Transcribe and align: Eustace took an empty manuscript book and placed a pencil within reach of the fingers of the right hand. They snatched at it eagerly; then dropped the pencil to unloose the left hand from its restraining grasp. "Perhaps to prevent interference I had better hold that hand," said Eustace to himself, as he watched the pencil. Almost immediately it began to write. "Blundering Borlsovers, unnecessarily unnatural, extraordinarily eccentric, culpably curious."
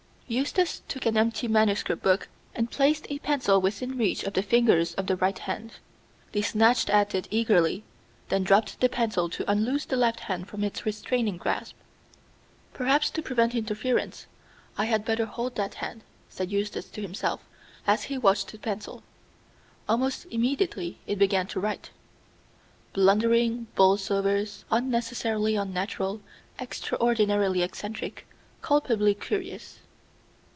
Eustace 0.31 0.81
took 0.87 1.05
an 1.05 1.17
empty 1.17 1.45
manuscript 1.45 2.01
book 2.01 2.29
and 2.55 2.71
placed 2.71 3.05
a 3.09 3.19
pencil 3.19 3.59
within 3.59 3.97
reach 3.97 4.23
of 4.23 4.31
the 4.31 4.41
fingers 4.41 4.93
of 4.93 5.07
the 5.07 5.17
right 5.17 5.39
hand. 5.39 5.73
They 6.31 6.41
snatched 6.41 6.89
at 6.89 7.13
it 7.13 7.27
eagerly; 7.29 7.83
then 8.29 8.43
dropped 8.45 8.79
the 8.79 8.87
pencil 8.87 9.27
to 9.27 9.51
unloose 9.51 9.83
the 9.83 9.97
left 9.97 10.21
hand 10.21 10.47
from 10.47 10.63
its 10.63 10.85
restraining 10.85 11.35
grasp. 11.35 11.75
"Perhaps 12.73 13.09
to 13.09 13.21
prevent 13.21 13.55
interference 13.55 14.25
I 14.77 14.85
had 14.85 15.03
better 15.03 15.25
hold 15.25 15.55
that 15.57 15.73
hand," 15.73 16.01
said 16.29 16.49
Eustace 16.49 16.87
to 16.91 17.01
himself, 17.01 17.43
as 17.85 18.03
he 18.03 18.17
watched 18.17 18.53
the 18.53 18.57
pencil. 18.57 19.03
Almost 19.89 20.27
immediately 20.31 20.97
it 21.05 21.19
began 21.19 21.47
to 21.47 21.59
write. 21.59 21.89
"Blundering 22.93 23.67
Borlsovers, 23.75 24.63
unnecessarily 24.71 25.57
unnatural, 25.57 26.21
extraordinarily 26.57 27.63
eccentric, 27.63 28.25
culpably 28.61 29.13
curious." 29.13 29.79